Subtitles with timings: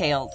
[0.00, 0.34] details.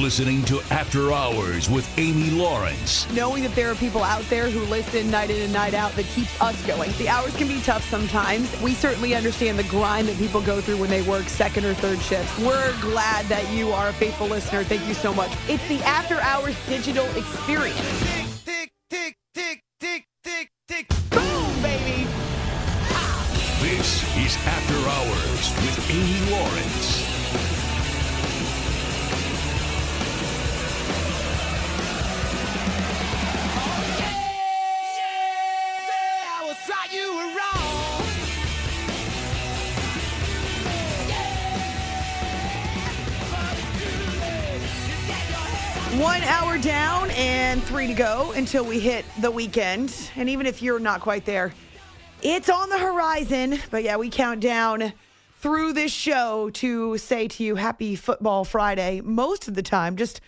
[0.00, 3.06] Listening to After Hours with Amy Lawrence.
[3.12, 6.06] knowing that there are people out there who listen night in and night out that
[6.06, 6.90] keeps us going.
[6.92, 8.48] The hours can be tough sometimes.
[8.62, 12.00] We certainly understand the grind that people go through when they work second or third
[12.00, 12.38] shifts.
[12.38, 14.64] We're glad that you are a faithful listener.
[14.64, 15.32] Thank you so much.
[15.48, 17.78] It's the After Hours digital experience.
[18.44, 20.88] Tick, tick, tick, tick, tick, tick.
[21.10, 22.06] Boom, baby.
[23.60, 26.79] This is After Hours with Amy Lawrence.
[47.86, 50.10] To go until we hit the weekend.
[50.16, 51.52] And even if you're not quite there,
[52.22, 53.58] it's on the horizon.
[53.70, 54.92] But yeah, we count down
[55.38, 59.00] through this show to say to you, Happy Football Friday.
[59.00, 60.20] Most of the time, just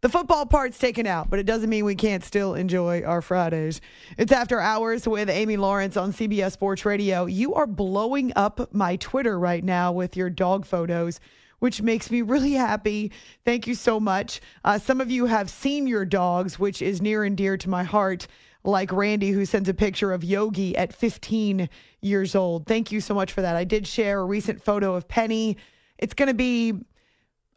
[0.00, 3.80] the football part's taken out, but it doesn't mean we can't still enjoy our Fridays.
[4.18, 7.26] It's after hours with Amy Lawrence on CBS Sports Radio.
[7.26, 11.20] You are blowing up my Twitter right now with your dog photos
[11.58, 13.12] which makes me really happy.
[13.44, 14.40] Thank you so much.
[14.64, 17.82] Uh, some of you have seen your dogs, which is near and dear to my
[17.82, 18.26] heart,
[18.64, 21.68] like Randy, who sends a picture of Yogi at 15
[22.00, 22.66] years old.
[22.66, 23.56] Thank you so much for that.
[23.56, 25.56] I did share a recent photo of Penny.
[25.98, 26.74] It's going to be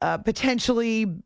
[0.02, 1.22] uh, potentially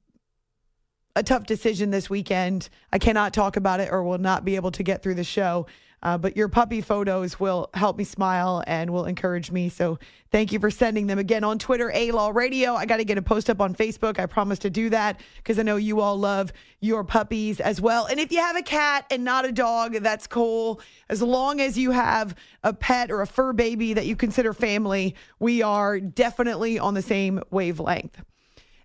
[1.16, 2.70] a tough decision this weekend.
[2.92, 5.68] I cannot talk about it or will not be able to get through the show.
[6.02, 9.70] Uh, but your puppy photos will help me smile and will encourage me.
[9.70, 10.00] So
[10.32, 12.76] thank you for sending them again on Twitter, A Law Radio.
[12.76, 14.20] I got to get a post up on Facebook.
[14.20, 16.52] I promise to do that because I know you all love
[16.82, 18.06] your puppies as well.
[18.08, 20.82] And if you have a cat and not a dog, that's cool.
[21.10, 25.16] As long as you have a pet or a fur baby that you consider family,
[25.40, 28.22] we are definitely on the same wavelength.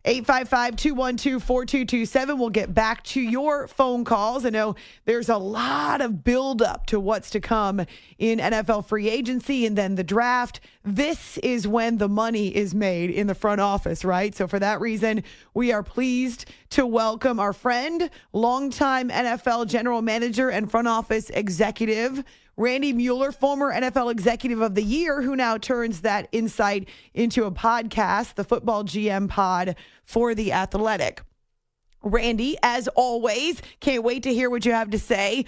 [0.04, 2.38] 855 212 4227.
[2.38, 4.44] We'll get back to your phone calls.
[4.44, 7.84] I know there's a lot of buildup to what's to come
[8.18, 10.60] in NFL free agency and then the draft.
[10.84, 14.34] This is when the money is made in the front office, right?
[14.34, 20.48] So, for that reason, we are pleased to welcome our friend, longtime NFL general manager
[20.48, 22.24] and front office executive,
[22.58, 27.52] Randy Mueller, former NFL Executive of the Year, who now turns that insight into a
[27.52, 31.22] podcast, the Football GM Pod for The Athletic.
[32.02, 35.44] Randy, as always, can't wait to hear what you have to say.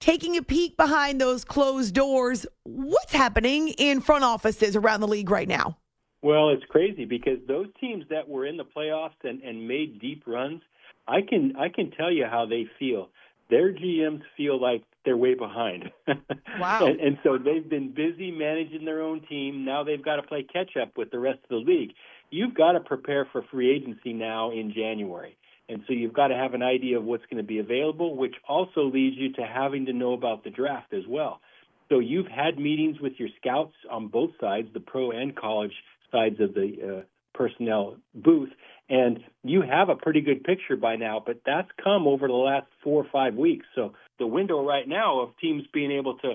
[0.00, 5.30] Taking a peek behind those closed doors, what's happening in front offices around the league
[5.30, 5.78] right now?
[6.22, 10.24] Well, it's crazy because those teams that were in the playoffs and, and made deep
[10.26, 10.60] runs,
[11.06, 13.10] I can I can tell you how they feel.
[13.52, 15.90] Their GMs feel like they're way behind.
[16.58, 16.86] Wow.
[16.86, 19.64] and, and so they've been busy managing their own team.
[19.64, 21.92] Now they've got to play catch up with the rest of the league.
[22.30, 25.36] You've got to prepare for free agency now in January.
[25.70, 28.34] And so you've got to have an idea of what's going to be available, which
[28.46, 31.40] also leads you to having to know about the draft as well.
[31.88, 35.74] So you've had meetings with your scouts on both sides, the pro and college
[36.10, 37.02] sides of the uh,
[37.34, 38.50] personnel booth,
[38.92, 41.20] and you have a pretty good picture by now.
[41.24, 43.64] But that's come over the last four or five weeks.
[43.74, 46.34] So the window right now of teams being able to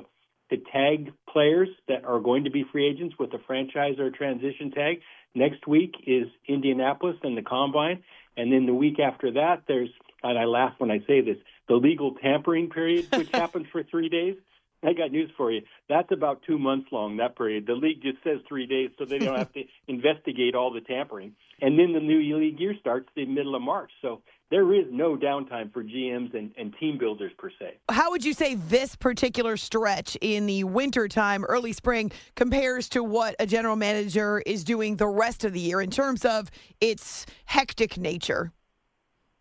[0.50, 4.12] to tag players that are going to be free agents with a franchise or a
[4.12, 5.02] transition tag.
[5.36, 8.02] Next week is Indianapolis and the Combine,
[8.38, 9.90] and then the week after that, there's
[10.24, 11.38] and I laugh when I say this,
[11.68, 14.36] the legal tampering period, which happens for three days.
[14.84, 15.62] I got news for you.
[15.90, 17.66] That's about two months long, that period.
[17.68, 21.36] The league just says three days so they don't have to investigate all the tampering.
[21.62, 23.90] And then the new league year starts the middle of March.
[24.02, 24.22] So
[24.52, 27.78] there is no downtime for GMs and, and team builders per se.
[27.90, 33.36] How would you say this particular stretch in the wintertime, early spring, compares to what
[33.40, 36.50] a general manager is doing the rest of the year in terms of
[36.80, 38.52] its hectic nature?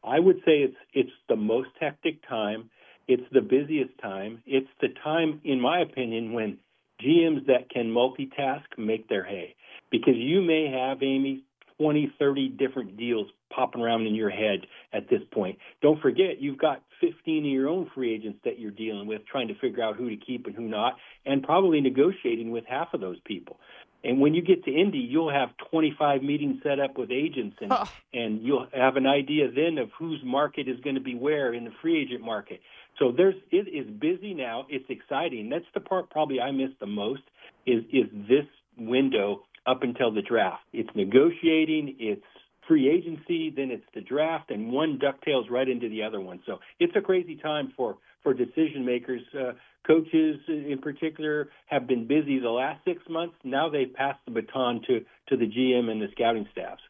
[0.02, 2.70] I would say it's it's the most hectic time.
[3.08, 4.42] It's the busiest time.
[4.46, 6.58] It's the time, in my opinion, when
[7.00, 9.54] GMs that can multitask make their hay.
[9.90, 11.44] Because you may have, Amy,
[11.78, 14.60] 20, 30 different deals popping around in your head
[14.92, 15.58] at this point.
[15.82, 19.48] Don't forget, you've got 15 of your own free agents that you're dealing with, trying
[19.48, 20.94] to figure out who to keep and who not,
[21.24, 23.58] and probably negotiating with half of those people.
[24.04, 27.72] And when you get to Indy, you'll have 25 meetings set up with agents, and
[27.72, 27.90] Oh.
[28.14, 31.64] and you'll have an idea then of whose market is going to be where in
[31.64, 32.60] the free agent market.
[32.98, 34.66] So there's it is busy now.
[34.68, 35.48] It's exciting.
[35.48, 37.22] That's the part probably I miss the most
[37.66, 38.46] is is this
[38.78, 40.62] window up until the draft.
[40.72, 41.96] It's negotiating.
[41.98, 42.22] It's
[42.66, 46.40] free agency, then it's the draft, and one ducktails right into the other one.
[46.46, 49.22] So it's a crazy time for for decision makers.
[49.32, 49.52] Uh,
[49.86, 53.36] coaches, in particular, have been busy the last six months.
[53.44, 56.82] Now they pass the baton to to the GM and the scouting staffs.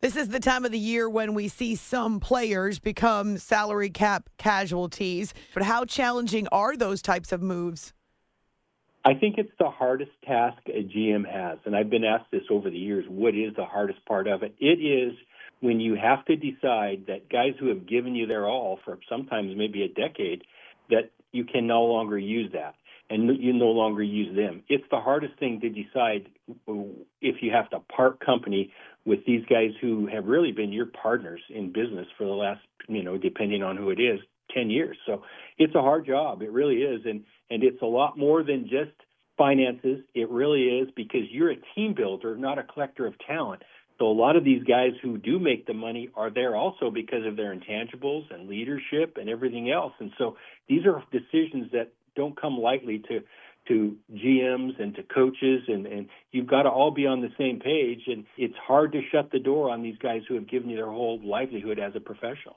[0.00, 4.30] This is the time of the year when we see some players become salary cap
[4.38, 5.34] casualties.
[5.54, 7.92] But how challenging are those types of moves?
[9.04, 12.68] I think it's the hardest task a GM has, and I've been asked this over
[12.68, 13.04] the years.
[13.08, 14.54] What is the hardest part of it?
[14.58, 15.14] It is
[15.60, 19.56] when you have to decide that guys who have given you their all for sometimes
[19.56, 20.44] maybe a decade,
[20.90, 22.74] that you can no longer use that
[23.10, 24.62] and you no longer use them.
[24.68, 26.28] It's the hardest thing to decide
[27.20, 28.72] if you have to part company
[29.04, 33.02] with these guys who have really been your partners in business for the last, you
[33.02, 34.20] know, depending on who it is,
[34.54, 34.96] 10 years.
[35.06, 35.22] So
[35.58, 36.42] it's a hard job.
[36.42, 37.00] It really is.
[37.04, 38.92] And, and it's a lot more than just
[39.36, 40.00] finances.
[40.14, 43.62] It really is because you're a team builder, not a collector of talent.
[43.98, 47.26] So a lot of these guys who do make the money are there also because
[47.26, 49.92] of their intangibles and leadership and everything else.
[49.98, 50.36] And so
[50.68, 53.20] these are decisions that don't come lightly to
[53.66, 57.60] to GMs and to coaches and, and you've got to all be on the same
[57.60, 60.76] page and it's hard to shut the door on these guys who have given you
[60.76, 62.56] their whole livelihood as a professional.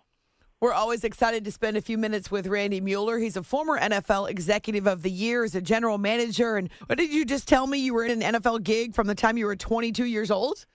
[0.61, 3.17] We're always excited to spend a few minutes with Randy Mueller.
[3.17, 6.55] He's a former NFL Executive of the Year as a general manager.
[6.55, 7.79] And what did you just tell me?
[7.79, 10.67] You were in an NFL gig from the time you were 22 years old?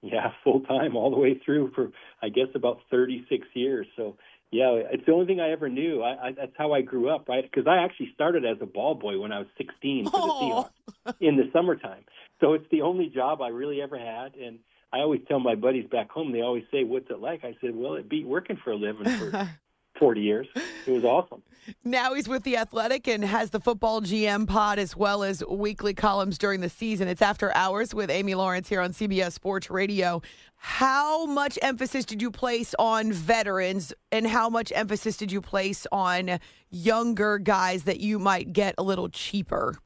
[0.00, 1.90] Yeah, full time all the way through for
[2.22, 3.86] I guess about 36 years.
[3.94, 4.16] So
[4.50, 6.00] yeah, it's the only thing I ever knew.
[6.00, 7.44] I, I that's how I grew up, right?
[7.44, 10.68] Because I actually started as a ball boy when I was 16 for the Oh.
[11.06, 12.04] Seahawks in the summertime.
[12.40, 14.60] So it's the only job I really ever had, and
[14.92, 16.32] I always tell my buddies back home.
[16.32, 19.04] They always say, "What's it like?" I said, "Well, it beat working for a living
[19.04, 19.48] for
[19.98, 20.48] 40 years.
[20.86, 21.42] It was awesome."
[21.84, 25.94] Now he's with the Athletic and has the football GM pod as well as weekly
[25.94, 27.06] columns during the season.
[27.06, 30.22] It's after hours with Amy Lawrence here on CBS Sports Radio.
[30.56, 35.86] How much emphasis did you place on veterans and how much emphasis did you place
[35.92, 36.40] on
[36.70, 39.76] younger guys that you might get a little cheaper?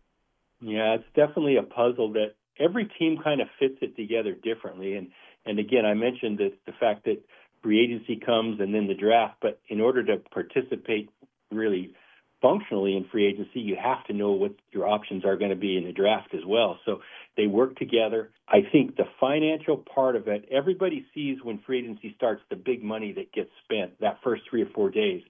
[0.61, 4.97] Yeah, it's definitely a puzzle that every team kind of fits it together differently.
[4.97, 5.09] And
[5.47, 7.23] and again, I mentioned the the fact that
[7.63, 11.09] free agency comes and then the draft, but in order to participate
[11.51, 11.95] really
[12.45, 15.79] functionally in free agency, you have to know what your options are going to be
[15.79, 16.79] in the draft as well.
[16.85, 17.01] So
[17.39, 18.31] they work together.
[18.47, 22.85] I think the financial part of it, everybody sees when free agency starts the big
[22.85, 25.23] money that gets spent that first three or four days.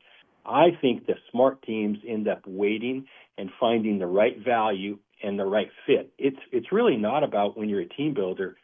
[0.44, 3.06] I think the smart teams end up waiting
[3.38, 6.12] and finding the right value and the right fit.
[6.18, 8.56] It's it's really not about when you're a team builder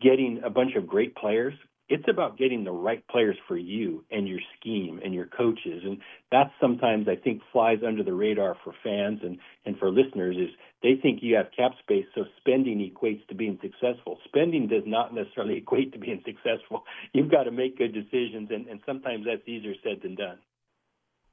[0.00, 1.54] getting a bunch of great players.
[1.88, 5.82] It's about getting the right players for you and your scheme and your coaches.
[5.84, 5.98] And
[6.32, 10.48] that sometimes I think flies under the radar for fans and, and for listeners is
[10.82, 14.18] they think you have cap space, so spending equates to being successful.
[14.24, 16.84] Spending does not necessarily equate to being successful.
[17.12, 20.38] You've got to make good decisions and, and sometimes that's easier said than done.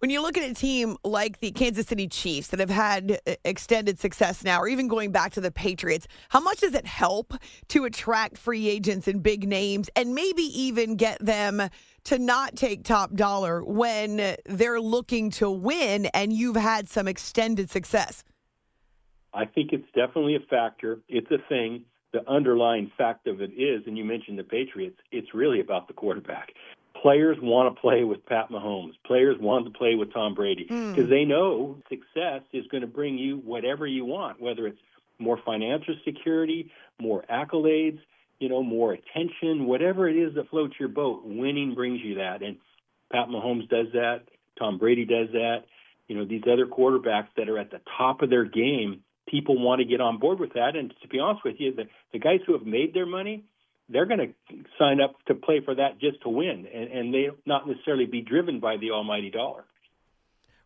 [0.01, 3.36] When you look at a team like the Kansas City Chiefs that have had uh,
[3.46, 7.36] extended success now, or even going back to the Patriots, how much does it help
[7.67, 11.62] to attract free agents and big names and maybe even get them
[12.05, 17.70] to not take top dollar when they're looking to win and you've had some extended
[17.70, 18.24] success?
[19.36, 21.01] I think it's definitely a factor.
[21.10, 21.86] It's a thing.
[22.12, 25.93] The underlying fact of it is, and you mentioned the Patriots, it's really about the
[25.93, 26.53] quarterback.
[27.00, 28.93] Players want to play with Pat Mahomes.
[29.05, 30.91] Players want to play with Tom Brady hmm.
[30.91, 34.79] because they know success is going to bring you whatever you want, whether it's
[35.19, 38.00] more financial security, more accolades,
[38.39, 41.21] you know, more attention, whatever it is that floats your boat.
[41.24, 42.57] Winning brings you that, and
[43.12, 44.24] Pat Mahomes does that.
[44.57, 45.65] Tom Brady does that.
[46.07, 49.79] You know, these other quarterbacks that are at the top of their game, people want
[49.79, 50.75] to get on board with that.
[50.75, 53.45] And to be honest with you, the, the guys who have made their money,
[53.91, 57.27] they're going to sign up to play for that just to win, and, and they
[57.45, 59.65] not necessarily be driven by the almighty dollar.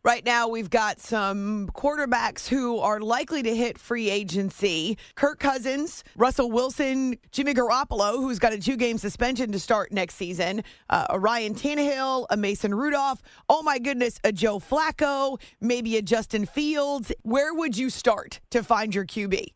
[0.06, 5.00] Right now, we've got some quarterbacks who are likely to hit free agency.
[5.16, 10.14] Kirk Cousins, Russell Wilson, Jimmy Garoppolo, who's got a two game suspension to start next
[10.14, 13.24] season, uh, a Ryan Tannehill, a Mason Rudolph.
[13.50, 17.12] Oh my goodness, a Joe Flacco, maybe a Justin Fields.
[17.24, 19.56] Where would you start to find your QB?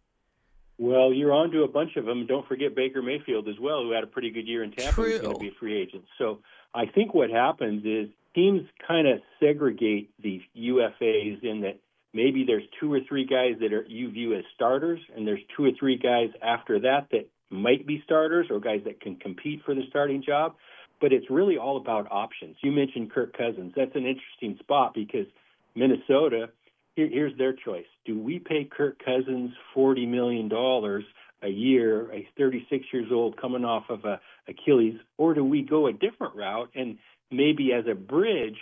[0.79, 2.25] Well, you're on to a bunch of them.
[2.25, 4.93] Don't forget Baker Mayfield as well, who had a pretty good year in Tampa.
[4.93, 5.12] True.
[5.12, 6.05] He's going to be a free agent.
[6.17, 6.39] So
[6.74, 11.79] I think what happens is teams kind of segregate the UFAs in that
[12.13, 15.65] maybe there's two or three guys that are you view as starters, and there's two
[15.65, 19.75] or three guys after that that might be starters or guys that can compete for
[19.75, 20.55] the starting job.
[21.01, 22.55] But it's really all about options.
[22.62, 23.74] You mentioned Kirk Cousins.
[23.75, 25.27] That's an interesting spot because
[25.75, 26.50] Minnesota,
[26.96, 27.86] here, here's their choice.
[28.05, 30.51] Do we pay Kirk Cousins $40 million
[31.41, 35.88] a year, a 36 years old coming off of a Achilles, or do we go
[35.88, 36.98] a different route and
[37.31, 38.58] maybe as a bridge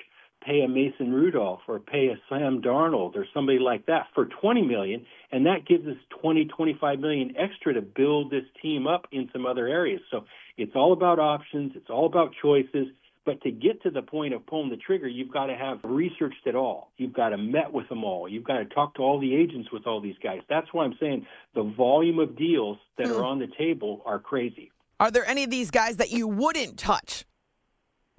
[0.46, 4.62] pay a Mason Rudolph or pay a Sam Darnold or somebody like that for 20
[4.62, 9.30] million and that gives us 20 25 million extra to build this team up in
[9.34, 10.02] some other areas.
[10.12, 10.26] So
[10.58, 12.88] it's all about options, it's all about choices,
[13.28, 16.46] but to get to the point of pulling the trigger, you've got to have researched
[16.48, 16.94] it all.
[16.96, 18.26] You've got to met with them all.
[18.30, 20.40] You've got to talk to all the agents with all these guys.
[20.48, 23.26] That's why I'm saying the volume of deals that are hmm.
[23.26, 24.72] on the table are crazy.
[25.02, 27.26] Are there any of these guys that you wouldn't touch?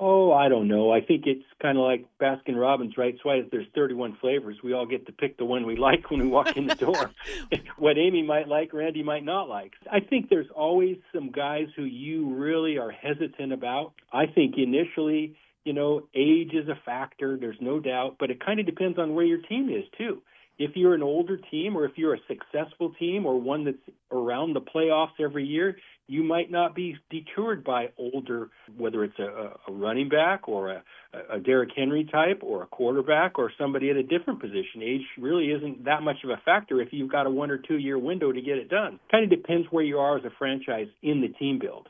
[0.01, 0.93] Oh, I don't know.
[0.93, 3.17] I think it's kind of like Baskin Robbins, right?
[3.17, 4.57] So why there's 31 flavors.
[4.63, 7.11] We all get to pick the one we like when we walk in the door.
[7.79, 9.73] what Amy might like, Randy might not like.
[9.91, 13.93] I think there's always some guys who you really are hesitant about.
[14.13, 17.37] I think initially, you know, age is a factor.
[17.37, 20.23] There's no doubt, but it kind of depends on where your team is too.
[20.59, 23.77] If you're an older team or if you're a successful team or one that's
[24.11, 25.77] around the playoffs every year,
[26.09, 30.83] you might not be deterred by older, whether it's a, a running back or a,
[31.31, 34.83] a Derrick Henry type or a quarterback or somebody at a different position.
[34.83, 37.77] Age really isn't that much of a factor if you've got a one or two
[37.77, 38.99] year window to get it done.
[39.11, 41.89] Kind of depends where you are as a franchise in the team build.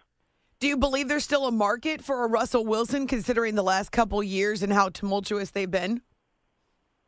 [0.61, 4.21] Do you believe there's still a market for a Russell Wilson considering the last couple
[4.25, 6.03] years and how tumultuous they've been?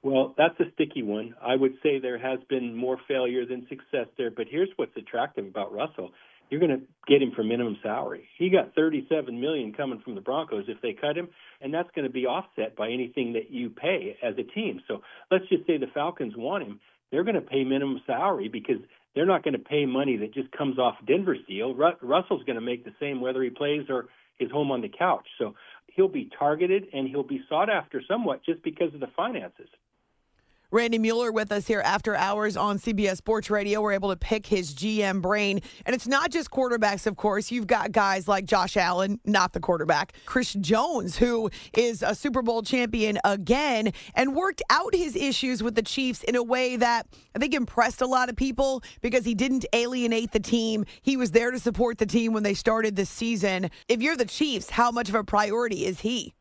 [0.02, 1.34] Well, that's a sticky one.
[1.42, 5.46] I would say there has been more failure than success there, but here's what's attractive
[5.46, 6.12] about Russell.
[6.48, 8.26] You're going to get him for minimum salary.
[8.38, 11.28] He got 37 million coming from the Broncos if they cut him,
[11.60, 14.80] and that's going to be offset by anything that you pay as a team.
[14.88, 16.80] So let's just say the Falcons want him.
[17.12, 18.80] They're going to pay minimum salary because
[19.14, 21.74] they're not going to pay money that just comes off Denver's deal.
[21.74, 24.06] Ru- Russell's going to make the same whether he plays or
[24.40, 25.26] is home on the couch.
[25.38, 25.54] So
[25.94, 29.68] he'll be targeted and he'll be sought after somewhat just because of the finances.
[30.72, 33.80] Randy Mueller with us here after hours on CBS Sports Radio.
[33.80, 35.60] We're able to pick his GM brain.
[35.84, 37.50] And it's not just quarterbacks, of course.
[37.50, 42.40] You've got guys like Josh Allen, not the quarterback, Chris Jones, who is a Super
[42.40, 47.08] Bowl champion again and worked out his issues with the Chiefs in a way that
[47.34, 50.84] I think impressed a lot of people because he didn't alienate the team.
[51.02, 53.70] He was there to support the team when they started the season.
[53.88, 56.32] If you're the Chiefs, how much of a priority is he?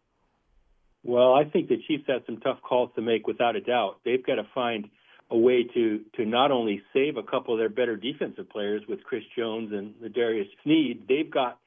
[1.09, 3.97] Well, I think the Chiefs had some tough calls to make without a doubt.
[4.05, 4.87] They've got to find
[5.31, 9.03] a way to to not only save a couple of their better defensive players with
[9.03, 11.57] Chris Jones and the L'Jarius Sneed, they've got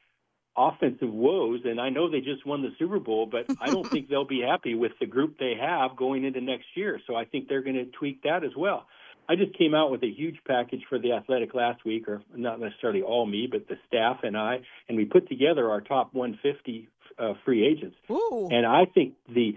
[0.57, 4.09] offensive woes and I know they just won the Super Bowl, but I don't think
[4.09, 7.01] they'll be happy with the group they have going into next year.
[7.09, 8.87] So I think they're going to tweak that as well.
[9.29, 12.61] I just came out with a huge package for the Athletic last week, or not
[12.61, 16.89] necessarily all me, but the staff and I, and we put together our top 150
[17.19, 17.97] uh, free agents.
[18.11, 18.49] Ooh.
[18.51, 19.55] And I think the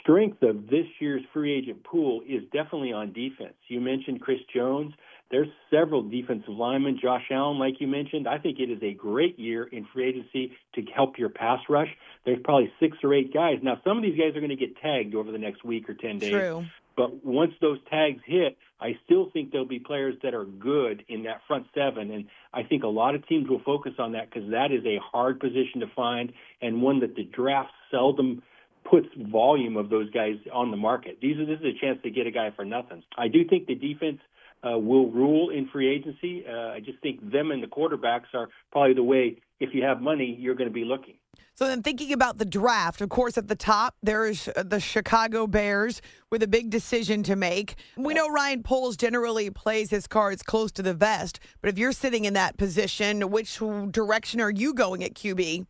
[0.00, 3.54] strength of this year's free agent pool is definitely on defense.
[3.68, 4.92] You mentioned Chris Jones.
[5.30, 6.98] There's several defensive linemen.
[7.02, 10.52] Josh Allen, like you mentioned, I think it is a great year in free agency
[10.74, 11.88] to help your pass rush.
[12.26, 13.58] There's probably six or eight guys.
[13.62, 15.94] Now, some of these guys are going to get tagged over the next week or
[15.94, 16.32] 10 days.
[16.32, 16.66] True.
[16.96, 21.22] But once those tags hit, I still think there'll be players that are good in
[21.24, 22.10] that front seven.
[22.10, 24.98] And I think a lot of teams will focus on that because that is a
[24.98, 28.42] hard position to find and one that the draft seldom
[28.88, 31.18] puts volume of those guys on the market.
[31.20, 33.02] These are this is a chance to get a guy for nothing.
[33.16, 34.18] I do think the defense
[34.64, 36.44] uh, will rule in free agency.
[36.46, 39.36] Uh, I just think them and the quarterbacks are probably the way.
[39.60, 41.14] If you have money, you're going to be looking.
[41.54, 45.46] So then thinking about the draft, of course, at the top, there's uh, the Chicago
[45.46, 47.74] Bears with a big decision to make.
[47.96, 51.92] We know Ryan Poles generally plays his cards close to the vest, but if you're
[51.92, 55.66] sitting in that position, which direction are you going at QB?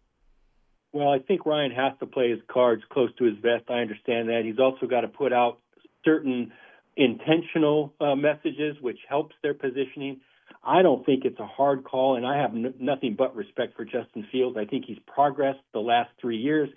[0.93, 3.65] Well, I think Ryan has to play his cards close to his vest.
[3.69, 4.43] I understand that.
[4.45, 5.59] He's also got to put out
[6.05, 6.53] certain
[6.97, 10.21] intentional uh, messages, which helps their positioning.
[10.65, 13.85] I don't think it's a hard call, and I have n- nothing but respect for
[13.85, 14.57] Justin Fields.
[14.57, 16.69] I think he's progressed the last three years.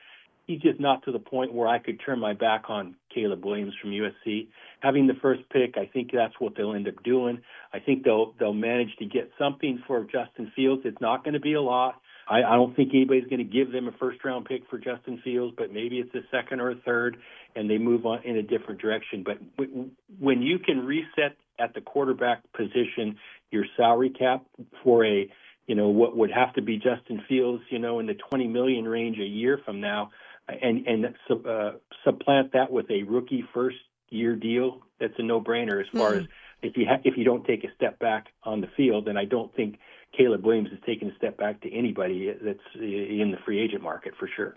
[0.48, 3.74] He's just not to the point where I could turn my back on Caleb Williams
[3.82, 4.48] from USC.
[4.80, 7.42] Having the first pick, I think that's what they'll end up doing.
[7.74, 10.84] I think they'll they'll manage to get something for Justin Fields.
[10.86, 12.00] It's not going to be a lot.
[12.28, 15.20] I, I don't think anybody's going to give them a first round pick for Justin
[15.24, 17.18] Fields, but maybe it's a second or a third,
[17.56, 19.24] and they move on in a different direction.
[19.24, 19.90] But w-
[20.20, 23.18] when you can reset at the quarterback position
[23.52, 24.46] your salary cap
[24.84, 25.30] for a
[25.68, 28.88] you know what would have to be Justin Fields, you know, in the 20 million
[28.88, 30.12] range a year from now,
[30.48, 31.06] and and
[31.48, 31.72] uh,
[32.04, 33.78] supplant that with a rookie first
[34.10, 36.20] year deal, that's a no brainer as far mm-hmm.
[36.22, 36.26] as
[36.62, 39.26] if you ha- if you don't take a step back on the field, and I
[39.26, 39.80] don't think
[40.16, 44.14] Caleb Williams has taken a step back to anybody that's in the free agent market
[44.20, 44.56] for sure.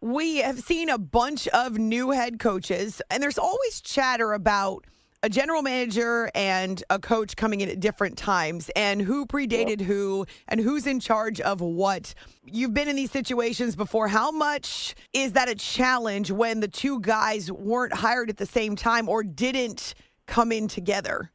[0.00, 4.84] We have seen a bunch of new head coaches, and there's always chatter about
[5.24, 9.88] a general manager and a coach coming in at different times and who predated yep.
[9.88, 12.12] who and who's in charge of what.
[12.44, 14.06] You've been in these situations before.
[14.06, 18.76] How much is that a challenge when the two guys weren't hired at the same
[18.76, 19.94] time or didn't
[20.26, 21.30] come in together?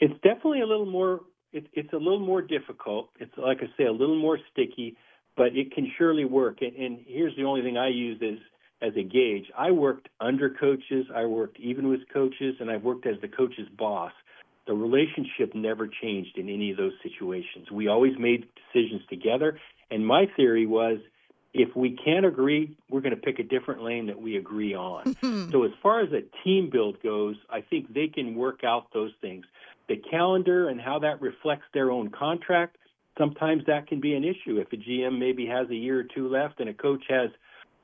[0.00, 1.20] It's definitely a little more
[1.52, 3.10] it, it's a little more difficult.
[3.20, 4.96] It's like I say, a little more sticky,
[5.36, 6.58] but it can surely work.
[6.60, 8.38] And, and here's the only thing I use as
[8.80, 9.46] as a gauge.
[9.56, 13.68] I worked under coaches, I worked even with coaches, and I've worked as the coach's
[13.76, 14.12] boss.
[14.66, 17.70] The relationship never changed in any of those situations.
[17.70, 19.58] We always made decisions together.
[19.90, 20.98] And my theory was
[21.54, 25.16] if we can't agree, we're going to pick a different lane that we agree on.
[25.28, 25.50] Hmm.
[25.50, 29.10] so, as far as a team build goes, I think they can work out those
[29.20, 29.44] things
[29.88, 32.76] the calendar and how that reflects their own contract,
[33.16, 34.58] sometimes that can be an issue.
[34.58, 37.30] If a GM maybe has a year or two left and a coach has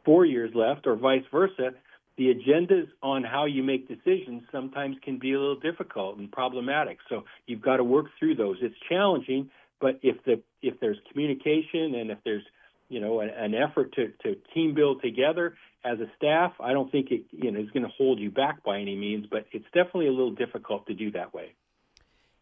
[0.04, 1.70] four years left, or vice versa,
[2.16, 6.98] the agendas on how you make decisions sometimes can be a little difficult and problematic.
[7.08, 8.56] So you've got to work through those.
[8.62, 12.44] It's challenging, but if the if there's communication and if there's
[12.88, 16.90] you know an, an effort to to team build together as a staff, I don't
[16.90, 19.66] think it you know is going to hold you back by any means, but it's
[19.74, 21.52] definitely a little difficult to do that way.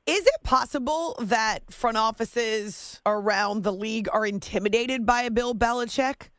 [0.05, 6.32] Is it possible that front offices around the league are intimidated by a Bill Belichick?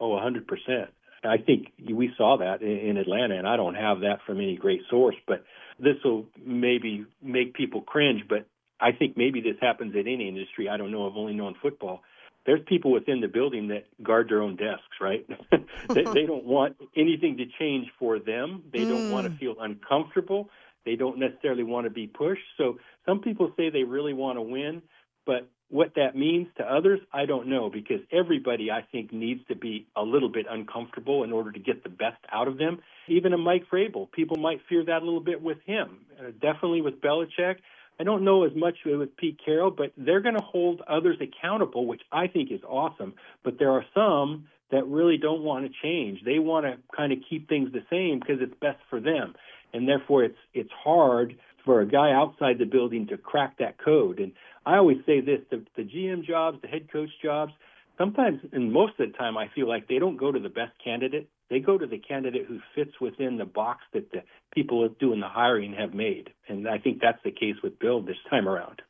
[0.00, 0.88] Oh, 100%.
[1.24, 4.82] I think we saw that in Atlanta, and I don't have that from any great
[4.90, 5.44] source, but
[5.78, 8.22] this will maybe make people cringe.
[8.28, 8.46] But
[8.80, 10.68] I think maybe this happens in any industry.
[10.68, 11.08] I don't know.
[11.08, 12.02] I've only known football.
[12.44, 15.26] There's people within the building that guard their own desks, right?
[15.94, 18.62] they, they don't want anything to change for them.
[18.72, 19.38] They don't want to mm.
[19.38, 20.48] feel uncomfortable.
[20.84, 22.44] They don't necessarily want to be pushed.
[22.56, 24.82] So some people say they really want to win,
[25.24, 29.56] but what that means to others, I don't know because everybody, I think, needs to
[29.56, 32.78] be a little bit uncomfortable in order to get the best out of them.
[33.08, 35.98] Even a Mike Vrabel, people might fear that a little bit with him.
[36.18, 37.56] Uh, definitely with Belichick.
[37.98, 41.86] I don't know as much with Pete Carroll, but they're going to hold others accountable,
[41.86, 43.14] which I think is awesome.
[43.42, 46.22] But there are some that really don't want to change.
[46.24, 49.34] They want to kind of keep things the same because it's best for them
[49.76, 54.20] and therefore it's it's hard for a guy outside the building to crack that code.
[54.20, 54.32] And
[54.64, 57.52] I always say this: the, the GM jobs, the head coach jobs,
[57.98, 60.72] sometimes, and most of the time, I feel like they don't go to the best
[60.82, 61.28] candidate.
[61.50, 64.22] They go to the candidate who fits within the box that the
[64.54, 66.30] people doing the hiring have made.
[66.48, 68.82] And I think that's the case with Bill this time around.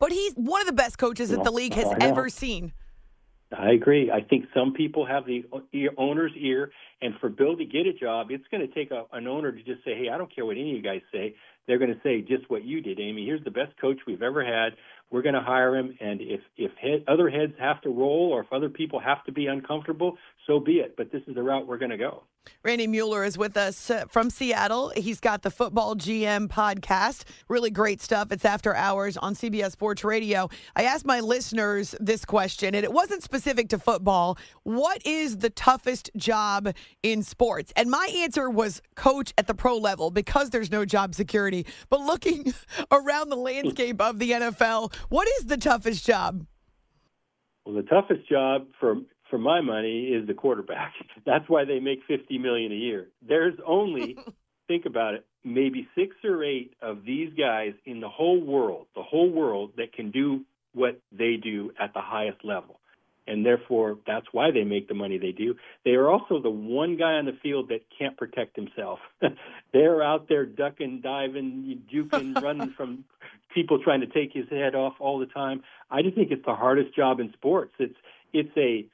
[0.00, 2.72] But he's one of the best coaches that the league has ever seen.
[3.56, 4.10] I agree.
[4.10, 5.44] I think some people have the
[5.98, 6.70] owner's ear,
[7.02, 9.62] and for Bill to get a job, it's going to take a, an owner to
[9.62, 11.34] just say, "Hey, I don't care what any of you guys say.
[11.66, 13.24] They're going to say just what you did, Amy.
[13.24, 14.74] Here's the best coach we've ever had.
[15.10, 18.42] We're going to hire him, and if if head, other heads have to roll, or
[18.42, 20.96] if other people have to be uncomfortable, so be it.
[20.96, 22.24] But this is the route we're going to go."
[22.62, 24.92] Randy Mueller is with us uh, from Seattle.
[24.96, 27.24] He's got the Football GM podcast.
[27.48, 28.32] Really great stuff.
[28.32, 30.48] It's after hours on CBS Sports Radio.
[30.76, 34.38] I asked my listeners this question, and it wasn't specific to football.
[34.62, 37.72] What is the toughest job in sports?
[37.76, 41.66] And my answer was coach at the pro level because there's no job security.
[41.88, 42.52] But looking
[42.90, 46.46] around the landscape of the NFL, what is the toughest job?
[47.64, 48.96] Well, the toughest job for
[49.30, 50.92] for my money is the quarterback.
[51.26, 53.08] That's why they make 50 million a year.
[53.26, 54.18] There's only
[54.68, 59.02] think about it, maybe 6 or 8 of these guys in the whole world, the
[59.02, 62.78] whole world that can do what they do at the highest level.
[63.26, 65.54] and therefore that's why they make the money they do.
[65.84, 68.98] They are also the one guy on the field that can't protect himself.
[69.72, 73.04] They're out there ducking, diving, juking, running from
[73.54, 75.62] people trying to take his head off all the time.
[75.90, 77.72] I just think it's the hardest job in sports.
[77.78, 77.96] It's
[78.32, 78.86] it's a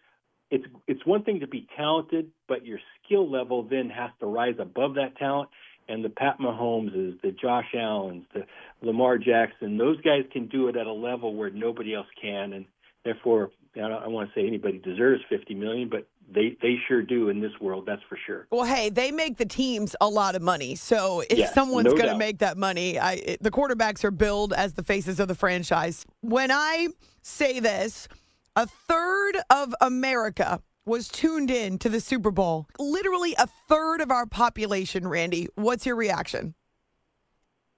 [0.51, 4.57] it's it's one thing to be talented, but your skill level then has to rise
[4.59, 5.51] above that talent.
[5.89, 8.45] And the Pat Mahomes, the Josh Allen's, the
[8.83, 12.65] Lamar Jackson, those guys can do it at a level where nobody else can, and
[13.05, 16.77] therefore, I don't, I don't want to say anybody deserves 50 million, but they they
[16.89, 17.85] sure do in this world.
[17.87, 18.47] That's for sure.
[18.51, 20.75] Well, hey, they make the teams a lot of money.
[20.75, 24.53] So if Yes, someone's no going to make that money, I, the quarterbacks are billed
[24.53, 26.05] as the faces of the franchise.
[26.21, 26.89] When I
[27.23, 28.09] say this,
[28.57, 32.67] a third of America was tuned in to the Super Bowl.
[32.79, 35.49] Literally a third of our population, Randy.
[35.57, 36.55] What's your reaction?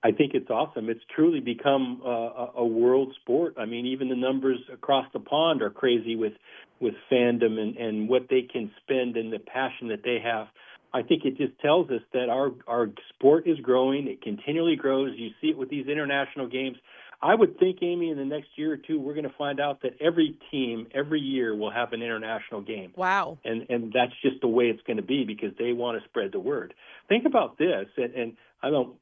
[0.04, 0.88] I think it's awesome.
[0.88, 3.54] It's truly become a, a world sport.
[3.58, 6.34] I mean, even the numbers across the pond are crazy with
[6.80, 10.46] with fandom and, and what they can spend and the passion that they have.
[10.94, 14.06] I think it just tells us that our our sport is growing.
[14.06, 15.10] It continually grows.
[15.16, 16.76] You see it with these international games.
[17.20, 19.82] I would think, Amy, in the next year or two, we're going to find out
[19.82, 23.38] that every team every year will have an international game Wow.
[23.44, 26.30] and and that's just the way it's going to be because they want to spread
[26.32, 26.74] the word.
[27.08, 28.94] Think about this, and, and I don't.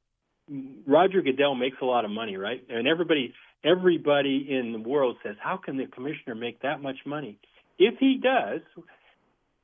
[0.87, 2.63] Roger Goodell makes a lot of money, right?
[2.71, 7.39] And everybody everybody in the world says, how can the commissioner make that much money?
[7.79, 8.61] If he does,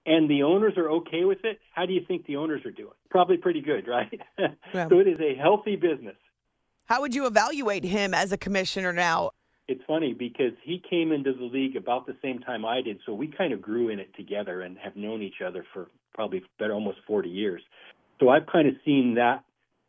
[0.05, 2.93] and the owners are okay with it, how do you think the owners are doing?
[3.11, 4.21] Probably pretty good, right?
[4.75, 4.89] Yeah.
[4.89, 6.17] so it is a healthy business.
[6.93, 9.31] How would you evaluate him as a commissioner now?
[9.67, 13.15] It's funny because he came into the league about the same time I did, so
[13.15, 16.75] we kind of grew in it together and have known each other for probably better
[16.75, 17.63] almost 40 years.
[18.21, 19.43] So I've kind of seen that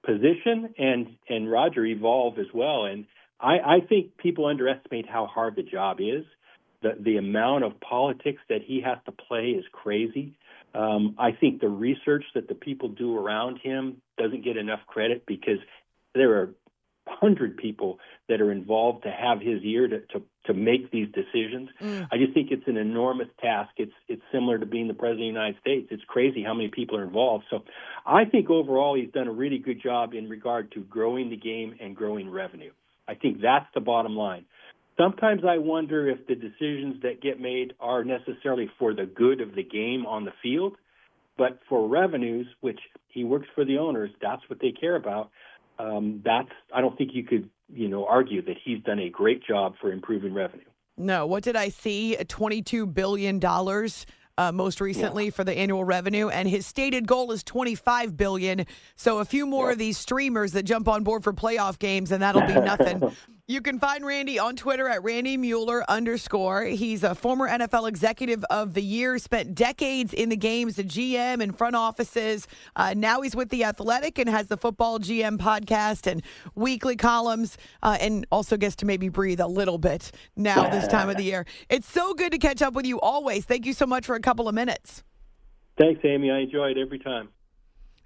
[0.06, 2.86] position and and Roger evolve as well.
[2.86, 3.04] And
[3.38, 6.24] I, I think people underestimate how hard the job is.
[6.84, 10.38] The the amount of politics that he has to play is crazy.
[10.74, 15.26] Um, I think the research that the people do around him doesn't get enough credit
[15.28, 15.60] because
[16.16, 16.54] there are
[17.08, 21.70] hundred people that are involved to have his ear to, to to make these decisions.
[21.82, 22.08] Mm.
[22.12, 23.72] I just think it's an enormous task.
[23.78, 25.88] It's it's similar to being the president of the United States.
[25.92, 27.46] It's crazy how many people are involved.
[27.50, 27.64] So
[28.06, 31.76] I think overall he's done a really good job in regard to growing the game
[31.80, 32.72] and growing revenue.
[33.08, 34.46] I think that's the bottom line.
[34.98, 39.56] Sometimes I wonder if the decisions that get made are necessarily for the good of
[39.56, 40.76] the game on the field,
[41.38, 45.32] but for revenues, which he works for the owners, that's what they care about.
[45.80, 49.44] Um, that's I don't think you could you know argue that he's done a great
[49.46, 50.64] job for improving revenue.
[50.98, 52.16] No, what did I see?
[52.20, 53.40] $22 billion
[54.38, 58.66] uh, most recently for the annual revenue, and his stated goal is 25 billion.
[58.96, 62.22] So a few more of these streamers that jump on board for playoff games, and
[62.22, 63.16] that'll be nothing.
[63.46, 66.64] You can find Randy on Twitter at Randy Mueller underscore.
[66.64, 71.42] He's a former NFL Executive of the Year, spent decades in the games, a GM
[71.42, 72.48] in front offices.
[72.78, 76.24] Uh, now he's with The Athletic and has the Football GM podcast and
[76.56, 81.10] weekly columns, uh, and also gets to maybe breathe a little bit now this time
[81.10, 81.46] of the year.
[81.68, 83.44] It's so good to catch up with you always.
[83.44, 85.04] Thank you so much for a couple of minutes.
[85.78, 86.32] Thanks, Amy.
[86.32, 87.28] I enjoy it every time.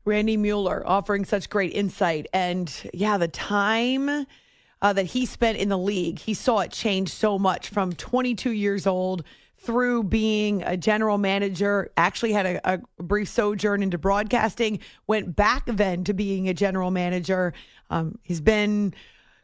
[0.04, 2.26] Randy Mueller offering such great insight.
[2.34, 4.26] And yeah, the time
[4.82, 8.52] uh, that he spent in the league, he saw it change so much from 22
[8.52, 9.24] years old
[9.58, 15.64] through being a general manager, actually had a, a brief sojourn into broadcasting, went back
[15.66, 17.54] then to being a general manager.
[17.90, 18.94] Um, he's been